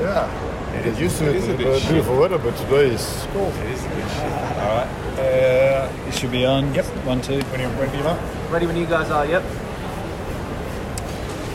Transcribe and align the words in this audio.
Yeah, 0.00 0.74
It 0.76 0.84
get 0.84 0.86
is- 0.94 1.00
used 1.00 1.18
to 1.18 1.24
it 1.30 1.36
it. 1.36 1.36
is 1.36 1.48
a 1.48 1.54
bit 1.54 1.66
uh, 1.66 1.88
beautiful 1.88 2.18
weather, 2.18 2.38
but 2.38 2.56
today 2.56 2.90
is 2.94 3.26
cold. 3.32 3.52
It 3.54 3.70
is 3.70 3.84
a 3.84 3.88
bit 3.88 4.08
shit. 4.10 4.32
All 4.58 4.76
right. 4.78 4.88
Uh, 5.18 6.08
It 6.08 6.14
should 6.14 6.32
be 6.32 6.44
on. 6.44 6.74
Yep. 6.74 6.84
One, 7.06 7.20
two. 7.20 7.40
When 7.50 7.60
you're 7.60 7.70
ready, 7.70 7.96
you 7.98 8.04
are. 8.04 8.18
Ready 8.50 8.66
when 8.66 8.76
you 8.76 8.86
guys 8.86 9.10
are, 9.10 9.24
yep. 9.26 9.42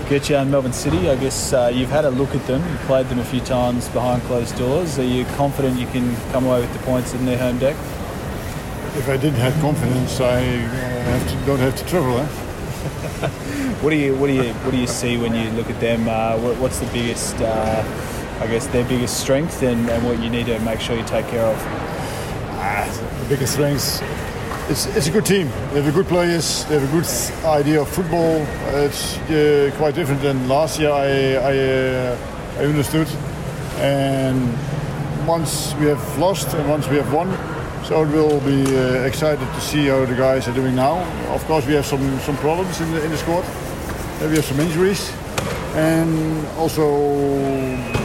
Get 0.10 0.29
you 0.29 0.38
on 0.38 0.49
Melbourne 0.49 0.73
City. 0.73 1.10
I 1.10 1.15
guess 1.17 1.54
uh, 1.54 1.70
you've 1.73 1.91
had 1.91 2.05
a 2.05 2.10
look 2.10 2.33
at 2.33 2.46
them. 2.47 2.62
You've 2.71 2.81
played 2.88 3.07
them 3.10 3.20
a 3.20 3.23
few 3.25 3.41
times 3.41 3.88
behind 3.89 4.24
closed 4.24 4.58
doors. 4.58 4.97
Are 4.97 5.03
you 5.03 5.26
confident 5.37 5.78
you 5.79 5.85
can 5.87 6.15
come 6.31 6.46
away 6.46 6.62
with 6.62 6.74
the 6.74 6.79
points 6.79 7.13
in 7.13 7.26
their 7.26 7.37
home 7.37 7.60
deck? 7.60 7.76
If 8.96 9.08
I 9.08 9.17
didn't 9.17 9.40
have 9.40 9.53
confidence, 9.62 10.19
I 10.19 10.40
uh, 10.40 10.40
have 10.40 11.29
to, 11.29 11.46
don't 11.46 11.60
have 11.60 11.76
to 11.76 11.85
travel. 11.85 12.17
Eh? 12.19 12.28
What 13.81 13.92
do 13.92 13.96
you 13.96 14.13
what 14.15 14.28
do 14.28 14.33
you 14.33 14.51
what 14.65 14.71
do 14.71 14.78
you 14.78 14.87
see 14.87 15.15
when 15.17 15.33
you 15.33 15.49
look 15.51 15.69
at 15.69 15.79
them? 15.79 16.08
Uh, 16.09 16.38
what, 16.40 16.58
what's 16.58 16.80
the 16.80 16.85
biggest, 16.88 17.35
uh, 17.40 17.81
I 18.40 18.48
guess, 18.48 18.67
their 18.67 18.85
biggest 18.85 19.20
strength 19.20 19.62
and, 19.63 19.89
and 19.89 20.05
what 20.05 20.21
you 20.23 20.29
need 20.29 20.45
to 20.45 20.59
make 20.59 20.79
sure 20.79 20.95
you 20.95 21.03
take 21.03 21.27
care 21.27 21.45
of? 21.45 21.57
Ah, 22.62 22.88
the 23.21 23.29
biggest 23.29 23.53
strengths. 23.53 24.02
It's, 24.70 24.85
it's 24.95 25.07
a 25.07 25.12
good 25.12 25.25
team. 25.25 25.48
They 25.73 25.81
have 25.81 25.93
good 25.93 26.07
players. 26.07 26.63
They 26.65 26.79
have 26.79 26.88
a 26.88 26.91
good 26.95 27.07
idea 27.45 27.81
of 27.81 27.89
football. 27.89 28.45
It's 28.85 29.17
uh, 29.17 29.71
quite 29.77 29.95
different 29.95 30.21
than 30.21 30.48
last 30.48 30.79
year. 30.79 30.91
I 30.91 31.35
I, 31.35 31.57
uh, 31.57 32.17
I 32.59 32.65
understood. 32.65 33.07
And 33.77 34.55
once 35.27 35.73
we 35.79 35.87
have 35.87 36.17
lost 36.17 36.53
and 36.53 36.70
once 36.70 36.87
we 36.87 36.98
have 36.98 37.12
won, 37.12 37.29
so 37.84 38.03
it 38.03 38.09
will 38.09 38.40
be 38.41 38.63
uh, 38.77 39.07
excited 39.07 39.40
to 39.40 39.62
see 39.62 39.87
how 39.87 40.05
the 40.05 40.15
guys 40.15 40.48
are 40.48 40.53
doing 40.53 40.76
now. 40.76 41.01
Of 41.34 41.43
course, 41.45 41.65
we 41.65 41.73
have 41.73 41.85
some 41.85 42.20
some 42.20 42.37
problems 42.37 42.79
in 42.79 42.91
the 42.91 43.03
in 43.03 43.09
the 43.09 43.17
squad. 43.17 43.43
We 44.21 44.35
have 44.35 44.45
some 44.45 44.59
injuries. 44.59 45.12
And 45.75 46.45
also, 46.57 46.85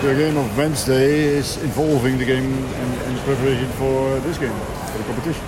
the 0.02 0.14
game 0.14 0.36
of 0.36 0.56
Wednesday 0.56 1.24
is 1.24 1.56
involving 1.62 2.18
the 2.18 2.24
game 2.24 2.52
in, 2.52 2.92
in 3.10 3.18
preparation 3.24 3.68
for 3.72 4.20
this 4.20 4.38
game, 4.38 4.52
for 4.92 4.98
the 4.98 5.04
competition. 5.04 5.42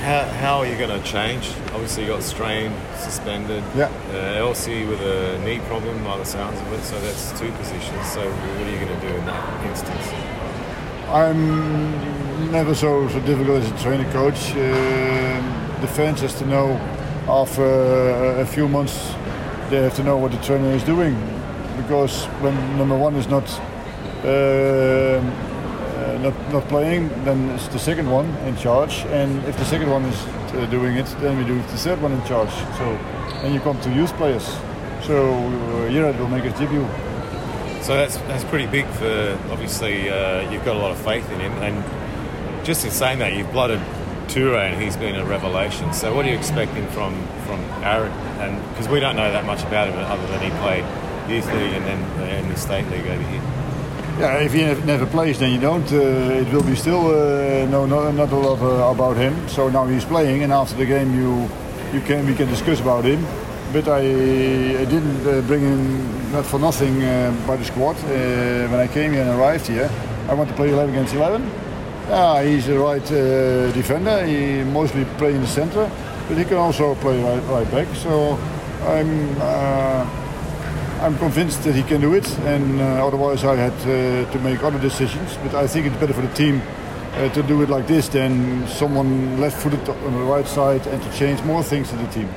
how, 0.00 0.24
how 0.24 0.58
are 0.58 0.66
you 0.66 0.76
going 0.76 0.90
to 0.90 1.06
change? 1.06 1.50
Obviously, 1.72 2.04
you 2.04 2.08
got 2.08 2.22
Strain, 2.22 2.72
suspended. 2.96 3.62
Yeah. 3.76 3.90
Uh, 4.10 4.44
Elsey 4.44 4.84
with 4.84 5.00
a 5.00 5.38
knee 5.44 5.60
problem, 5.60 6.02
by 6.02 6.18
the 6.18 6.24
sounds 6.24 6.60
of 6.60 6.72
it. 6.72 6.82
So 6.82 7.00
that's 7.00 7.38
two 7.38 7.52
positions. 7.52 8.10
So 8.10 8.28
what 8.28 8.66
are 8.66 8.70
you 8.70 8.84
going 8.84 9.00
to 9.00 9.08
do 9.08 9.14
in 9.14 9.24
that 9.26 9.66
instance? 9.66 10.06
I'm 11.08 12.50
never 12.50 12.74
so, 12.74 13.08
so 13.08 13.20
difficult 13.20 13.62
as 13.62 13.70
a 13.70 13.84
training 13.84 14.10
coach. 14.10 14.50
Um, 14.52 15.80
the 15.80 15.88
fans 15.88 16.20
has 16.22 16.34
to 16.38 16.46
know 16.46 16.72
after 17.28 18.40
a 18.40 18.46
few 18.46 18.68
months 18.68 19.14
they 19.72 19.80
have 19.82 19.96
to 19.96 20.04
know 20.04 20.18
what 20.18 20.30
the 20.30 20.38
trainer 20.42 20.68
is 20.72 20.84
doing 20.84 21.14
because 21.78 22.26
when 22.42 22.54
number 22.76 22.96
one 22.96 23.16
is 23.16 23.26
not 23.26 23.48
um, 24.22 25.24
uh, 25.96 26.18
not, 26.20 26.52
not 26.52 26.68
playing, 26.68 27.08
then 27.24 27.48
it's 27.52 27.68
the 27.68 27.78
second 27.78 28.10
one 28.10 28.26
in 28.46 28.54
charge. 28.58 28.98
And 29.06 29.42
if 29.44 29.56
the 29.56 29.64
second 29.64 29.88
one 29.88 30.04
is 30.04 30.26
uh, 30.26 30.66
doing 30.66 30.98
it, 30.98 31.06
then 31.20 31.38
we 31.38 31.44
do 31.44 31.56
the 31.56 31.78
third 31.78 32.02
one 32.02 32.12
in 32.12 32.22
charge. 32.26 32.50
So, 32.76 32.84
and 33.42 33.54
you 33.54 33.60
come 33.60 33.80
to 33.80 33.90
youth 33.90 34.12
players. 34.18 34.44
So 35.04 35.32
uh, 35.32 35.88
it 35.88 36.18
will 36.18 36.28
make 36.28 36.44
a 36.44 36.50
debut. 36.50 36.86
So 37.80 37.96
that's 37.96 38.18
that's 38.28 38.44
pretty 38.44 38.66
big 38.66 38.86
for 38.86 39.38
obviously 39.50 40.10
uh, 40.10 40.50
you've 40.50 40.66
got 40.66 40.76
a 40.76 40.78
lot 40.78 40.90
of 40.90 40.98
faith 40.98 41.28
in 41.32 41.40
him, 41.40 41.52
and 41.62 42.64
just 42.64 42.84
in 42.84 42.90
saying 42.90 43.20
that 43.20 43.32
you've 43.32 43.50
blooded 43.52 43.80
Toure 44.32 44.56
and 44.56 44.82
he's 44.82 44.96
been 44.96 45.14
a 45.16 45.26
revelation. 45.26 45.92
So 45.92 46.14
what 46.14 46.24
are 46.24 46.30
you 46.30 46.38
expecting 46.38 46.86
from 46.88 47.12
from 47.44 47.60
Aaron? 47.84 48.12
And 48.40 48.56
because 48.70 48.88
we 48.88 48.98
don't 48.98 49.14
know 49.14 49.30
that 49.30 49.44
much 49.44 49.62
about 49.62 49.88
him 49.88 49.98
other 49.98 50.26
than 50.28 50.40
he 50.40 50.50
played 50.64 50.84
youth 51.28 51.46
league 51.52 51.74
and 51.74 51.84
then 51.84 52.44
in 52.44 52.48
the 52.48 52.56
state 52.56 52.88
league 52.88 53.06
over 53.06 53.22
here. 53.28 53.42
Yeah, 54.18 54.38
if 54.38 54.52
he 54.54 54.62
never, 54.86 55.06
plays, 55.06 55.38
then 55.38 55.52
you 55.52 55.60
don't. 55.60 55.90
Uh, 55.92 56.40
it 56.40 56.50
will 56.50 56.62
be 56.62 56.74
still 56.74 57.08
uh, 57.08 57.66
no, 57.66 57.84
no, 57.84 58.10
not 58.10 58.32
a 58.32 58.36
lot 58.36 58.60
uh, 58.60 58.90
about 58.90 59.16
him. 59.18 59.48
So 59.48 59.68
now 59.68 59.86
he's 59.86 60.04
playing, 60.04 60.42
and 60.42 60.52
after 60.52 60.76
the 60.76 60.86
game, 60.86 61.14
you 61.14 61.48
you 61.92 62.00
can 62.00 62.26
we 62.26 62.34
can 62.34 62.48
discuss 62.48 62.80
about 62.80 63.04
him. 63.04 63.26
But 63.72 63.88
I, 63.88 64.00
I 64.00 64.84
didn't 64.84 65.26
uh, 65.26 65.42
bring 65.42 65.60
him 65.60 66.32
not 66.32 66.46
for 66.46 66.58
nothing 66.58 67.02
uh, 67.02 67.34
by 67.46 67.56
the 67.56 67.64
squad. 67.64 67.96
Uh, 67.96 68.68
when 68.70 68.80
I 68.80 68.86
came 68.86 69.12
here 69.12 69.22
and 69.22 69.30
arrived 69.38 69.66
here, 69.66 69.90
I 70.28 70.34
want 70.34 70.48
to 70.48 70.56
play 70.56 70.70
11 70.70 70.94
against 70.94 71.14
11. 71.14 71.61
Yeah, 72.08 72.42
he's 72.42 72.68
a 72.68 72.78
right 72.78 73.12
uh, 73.12 73.72
defender. 73.72 74.26
He 74.26 74.64
mostly 74.64 75.04
play 75.16 75.34
in 75.34 75.40
the 75.40 75.46
center, 75.46 75.90
but 76.28 76.36
he 76.36 76.44
can 76.44 76.56
also 76.56 76.94
play 76.96 77.22
right, 77.22 77.42
right 77.48 77.70
back. 77.70 77.94
So 77.96 78.38
I'm. 78.86 79.36
Uh, 79.40 80.18
I'm 81.02 81.18
convinced 81.18 81.64
that 81.64 81.74
he 81.74 81.82
can 81.82 82.00
do 82.00 82.14
it, 82.14 82.38
and 82.46 82.80
uh, 82.80 83.04
otherwise 83.04 83.44
I 83.44 83.56
had 83.56 83.72
uh, 83.72 84.30
to 84.30 84.38
make 84.38 84.62
other 84.62 84.78
decisions. 84.78 85.36
But 85.42 85.52
I 85.52 85.66
think 85.66 85.86
it's 85.86 85.96
better 85.96 86.12
for 86.12 86.20
the 86.20 86.32
team 86.32 86.62
uh, 87.14 87.28
to 87.30 87.42
do 87.42 87.60
it 87.62 87.68
like 87.68 87.88
this 87.88 88.06
than 88.06 88.68
someone 88.68 89.40
left-footed 89.40 89.88
on 89.88 90.12
the 90.12 90.22
right 90.22 90.46
side 90.46 90.86
and 90.86 91.02
to 91.02 91.12
change 91.12 91.42
more 91.42 91.64
things 91.64 91.92
in 91.92 91.98
the 91.98 92.08
team. 92.12 92.28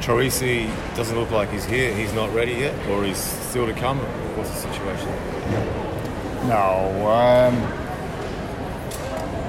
Troisi 0.00 0.70
doesn't 0.96 1.18
look 1.18 1.30
like 1.30 1.50
he's 1.50 1.66
here. 1.66 1.94
He's 1.94 2.14
not 2.14 2.32
ready 2.32 2.52
yet, 2.52 2.74
or 2.88 3.04
he's 3.04 3.18
still 3.18 3.66
to 3.66 3.74
come. 3.74 3.98
What's 4.38 4.50
the 4.50 4.72
situation? 4.72 5.08
No, 6.48 7.08
um, 7.12 7.81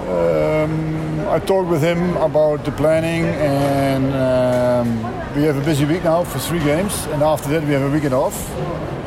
um, 0.07 1.27
I 1.29 1.39
talked 1.39 1.69
with 1.69 1.81
him 1.81 2.15
about 2.17 2.63
the 2.65 2.71
planning, 2.71 3.25
and 3.25 4.13
um, 4.13 5.35
we 5.35 5.43
have 5.43 5.57
a 5.57 5.65
busy 5.65 5.85
week 5.85 6.03
now 6.03 6.23
for 6.23 6.39
three 6.39 6.59
games, 6.59 7.05
and 7.07 7.23
after 7.23 7.49
that 7.49 7.63
we 7.63 7.73
have 7.73 7.81
a 7.81 7.89
weekend 7.89 8.13
off. 8.13 8.35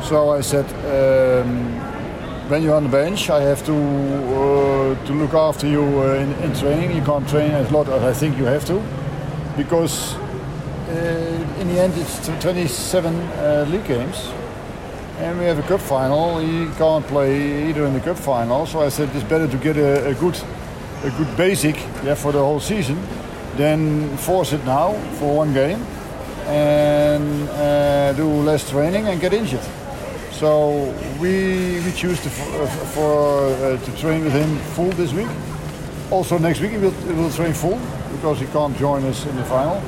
So 0.03 0.31
I 0.31 0.41
said, 0.41 0.65
um, 0.85 1.77
when 2.49 2.63
you're 2.63 2.75
on 2.75 2.83
the 2.83 2.89
bench, 2.89 3.29
I 3.29 3.41
have 3.41 3.65
to 3.65 3.73
uh, 3.73 5.05
to 5.05 5.13
look 5.13 5.33
after 5.33 5.67
you 5.67 5.83
uh, 5.83 6.15
in, 6.15 6.33
in 6.43 6.53
training. 6.55 6.95
You 6.95 7.03
can't 7.03 7.27
train 7.27 7.51
as 7.51 7.71
lot 7.71 7.89
as 7.89 8.03
I 8.03 8.13
think 8.13 8.37
you 8.37 8.45
have 8.45 8.65
to, 8.65 8.81
because 9.55 10.15
uh, 10.15 11.59
in 11.59 11.67
the 11.67 11.81
end 11.81 11.93
it's 11.97 12.27
27 12.41 13.15
uh, 13.15 13.65
league 13.69 13.85
games. 13.85 14.31
And 15.19 15.39
we 15.39 15.45
have 15.45 15.57
a 15.57 15.63
cup 15.63 15.81
final. 15.81 16.37
He 16.37 16.67
can't 16.77 17.05
play 17.07 17.69
either 17.69 17.85
in 17.85 17.93
the 17.93 17.99
cup 17.99 18.17
final. 18.17 18.67
So 18.67 18.81
I 18.81 18.89
said 18.89 19.09
it's 19.15 19.23
better 19.23 19.47
to 19.47 19.57
get 19.57 19.75
a, 19.75 20.09
a 20.09 20.13
good, 20.13 20.39
a 21.03 21.09
good 21.11 21.37
basic 21.37 21.75
yeah, 22.03 22.15
for 22.15 22.31
the 22.31 22.39
whole 22.39 22.59
season, 22.59 22.97
then 23.55 24.15
force 24.17 24.53
it 24.53 24.63
now 24.65 24.93
for 25.19 25.35
one 25.35 25.53
game 25.53 25.81
and 26.47 27.49
uh, 27.49 28.13
do 28.13 28.27
less 28.27 28.69
training 28.69 29.07
and 29.07 29.19
get 29.19 29.33
injured. 29.33 29.65
So 30.31 30.93
we 31.19 31.81
we 31.83 31.91
choose 31.91 32.21
to 32.21 32.29
uh, 32.29 32.67
for 32.93 33.49
uh, 33.49 33.77
to 33.77 33.91
train 33.97 34.23
with 34.23 34.33
him 34.33 34.55
full 34.75 34.91
this 34.91 35.11
week. 35.13 35.27
Also 36.11 36.37
next 36.37 36.61
week 36.61 36.71
he 36.71 36.77
will, 36.77 36.91
he 36.91 37.13
will 37.13 37.31
train 37.31 37.53
full 37.53 37.79
because 38.11 38.39
he 38.39 38.45
can't 38.47 38.77
join 38.77 39.03
us 39.05 39.25
in 39.25 39.35
the 39.35 39.43
final. 39.43 39.81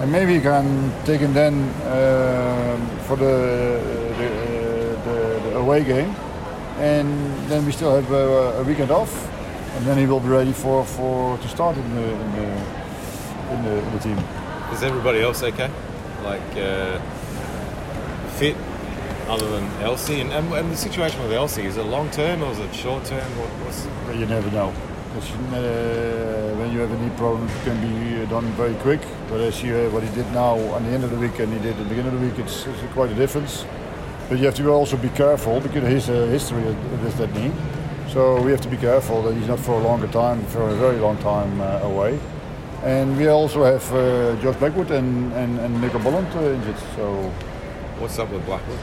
And 0.00 0.10
maybe 0.10 0.34
he 0.34 0.40
can 0.40 0.92
take 1.04 1.20
him 1.20 1.32
then 1.32 1.54
um, 1.86 2.98
for 3.06 3.16
the, 3.16 3.78
the, 4.18 4.98
the, 5.04 5.40
the 5.44 5.56
away 5.58 5.84
game. 5.84 6.12
And 6.78 7.08
then 7.48 7.64
we 7.64 7.70
still 7.70 7.94
have 7.94 8.10
a 8.10 8.64
weekend 8.64 8.90
off. 8.90 9.31
And 9.74 9.86
then 9.86 9.98
he 9.98 10.06
will 10.06 10.20
be 10.20 10.28
ready 10.28 10.52
for, 10.52 10.84
for 10.84 11.38
to 11.38 11.48
start 11.48 11.76
in 11.76 11.94
the, 11.94 12.02
in 12.02 12.32
the, 12.32 12.42
in 13.54 13.64
the, 13.64 13.78
in 13.78 13.92
the 13.92 13.98
team. 13.98 14.18
Is 14.72 14.82
everybody 14.82 15.20
else 15.20 15.42
okay? 15.42 15.70
Like 16.22 16.56
uh, 16.56 16.98
fit, 18.36 18.56
other 19.28 19.48
than 19.48 19.64
Elsey? 19.82 20.20
And, 20.20 20.30
and, 20.32 20.52
and 20.52 20.70
the 20.70 20.76
situation 20.76 21.22
with 21.22 21.32
Elsey 21.32 21.64
is 21.64 21.76
it 21.76 21.84
long 21.84 22.10
term 22.10 22.42
or 22.42 22.52
is 22.52 22.58
it 22.58 22.74
short 22.74 23.04
term? 23.04 23.22
What, 23.38 24.16
you 24.16 24.26
never 24.26 24.50
know. 24.50 24.72
Uh, 25.14 26.54
when 26.56 26.72
you 26.72 26.80
have 26.80 26.90
a 26.90 26.98
knee 26.98 27.14
problem, 27.16 27.46
it 27.46 27.64
can 27.64 27.78
be 27.80 28.24
done 28.30 28.44
very 28.52 28.74
quick. 28.76 29.00
But 29.28 29.40
as 29.40 29.62
you, 29.62 29.76
uh, 29.76 29.90
what 29.90 30.02
he 30.02 30.14
did 30.14 30.30
now 30.32 30.56
at 30.56 30.82
the 30.84 30.90
end 30.90 31.04
of 31.04 31.10
the 31.10 31.18
week 31.18 31.38
and 31.38 31.52
he 31.52 31.58
did 31.58 31.72
at 31.72 31.78
the 31.78 31.84
beginning 31.84 32.14
of 32.14 32.20
the 32.20 32.26
week, 32.26 32.38
it's, 32.38 32.66
it's 32.66 32.92
quite 32.92 33.10
a 33.10 33.14
difference. 33.14 33.64
But 34.28 34.38
you 34.38 34.46
have 34.46 34.54
to 34.54 34.68
also 34.70 34.96
be 34.96 35.10
careful 35.10 35.60
because 35.60 35.84
his 35.84 36.08
uh, 36.08 36.26
history 36.28 36.62
with 36.62 37.16
that 37.18 37.32
knee. 37.34 37.52
So 38.12 38.42
we 38.42 38.50
have 38.50 38.60
to 38.60 38.68
be 38.68 38.76
careful 38.76 39.22
that 39.22 39.34
he's 39.34 39.48
not 39.48 39.58
for 39.58 39.72
a 39.72 39.82
longer 39.82 40.06
time, 40.06 40.44
for 40.46 40.68
a 40.68 40.74
very 40.74 40.98
long 40.98 41.16
time 41.18 41.60
uh, 41.62 41.80
away. 41.80 42.20
And 42.84 43.16
we 43.16 43.28
also 43.28 43.64
have 43.64 43.90
uh, 43.94 44.36
Josh 44.42 44.56
Blackwood 44.56 44.90
and, 44.90 45.32
and, 45.32 45.58
and 45.58 45.80
Nico 45.80 45.98
Bolland 45.98 46.28
uh, 46.34 46.52
injured. 46.52 46.76
So 46.94 47.32
what's 47.98 48.18
up 48.18 48.30
with 48.30 48.44
Blackwood? 48.44 48.78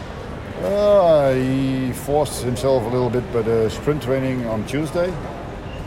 uh, 0.63 1.33
he 1.33 1.91
forced 1.93 2.41
himself 2.43 2.83
a 2.83 2.89
little 2.89 3.09
bit 3.09 3.31
by 3.31 3.43
the 3.43 3.69
sprint 3.69 4.01
training 4.01 4.47
on 4.47 4.65
Tuesday 4.65 5.13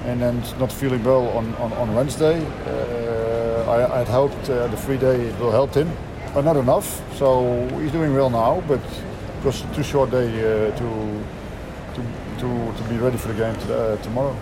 and 0.04 0.20
then 0.20 0.40
not 0.60 0.72
feeling 0.72 1.02
well 1.02 1.28
on, 1.30 1.52
on, 1.56 1.72
on 1.72 1.94
Wednesday. 1.96 2.46
Uh, 2.66 3.64
I, 3.68 4.00
I'd 4.00 4.08
hoped 4.08 4.48
uh, 4.50 4.68
the 4.68 4.76
free 4.76 4.98
day 4.98 5.20
it 5.20 5.38
will 5.40 5.50
help 5.50 5.74
him, 5.74 5.90
but 6.32 6.44
not 6.44 6.56
enough. 6.56 7.02
So 7.18 7.66
he's 7.80 7.92
doing 7.92 8.14
well 8.14 8.30
now, 8.30 8.62
but 8.68 8.80
it 8.80 9.44
was 9.44 9.62
too 9.74 9.82
short 9.82 10.10
day 10.10 10.28
uh, 10.28 10.76
to, 10.76 11.24
to, 11.94 12.02
to, 12.42 12.72
to 12.76 12.88
be 12.88 12.96
ready 12.98 13.16
for 13.16 13.28
the 13.28 13.34
game 13.34 13.54
to, 13.54 13.74
uh, 13.74 13.96
tomorrow. 14.02 14.36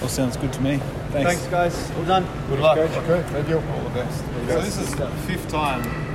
All 0.00 0.08
sounds 0.08 0.36
good 0.36 0.52
to 0.52 0.62
me. 0.62 0.78
Thanks. 1.10 1.32
Thanks, 1.32 1.46
guys. 1.48 1.90
All 1.96 2.04
done. 2.04 2.24
Good 2.48 2.60
luck. 2.60 2.78
Okay, 2.78 3.22
thank 3.30 3.48
you. 3.48 3.56
All 3.56 3.80
the 3.82 3.90
best. 3.90 4.24
So 4.46 4.60
this 4.60 4.78
is 4.78 4.94
the 4.94 5.08
fifth 5.26 5.48
time 5.48 6.05